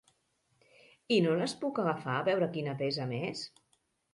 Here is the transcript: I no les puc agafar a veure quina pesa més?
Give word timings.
I 1.17 1.19
no 1.27 1.35
les 1.41 1.53
puc 1.65 1.81
agafar 1.83 2.15
a 2.23 2.27
veure 2.31 2.51
quina 2.57 2.77
pesa 2.81 3.07
més? 3.13 3.45